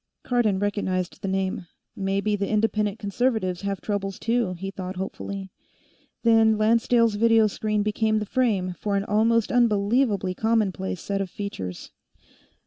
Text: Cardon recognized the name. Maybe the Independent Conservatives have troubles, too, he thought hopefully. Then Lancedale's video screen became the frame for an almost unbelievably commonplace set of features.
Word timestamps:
Cardon 0.23 0.57
recognized 0.57 1.21
the 1.21 1.27
name. 1.27 1.67
Maybe 1.95 2.35
the 2.35 2.49
Independent 2.49 2.97
Conservatives 2.97 3.61
have 3.61 3.81
troubles, 3.81 4.17
too, 4.17 4.53
he 4.53 4.71
thought 4.71 4.95
hopefully. 4.95 5.51
Then 6.23 6.57
Lancedale's 6.57 7.17
video 7.17 7.45
screen 7.45 7.83
became 7.83 8.17
the 8.17 8.25
frame 8.25 8.73
for 8.79 8.95
an 8.97 9.03
almost 9.03 9.51
unbelievably 9.51 10.33
commonplace 10.33 11.01
set 11.01 11.21
of 11.21 11.29
features. 11.29 11.91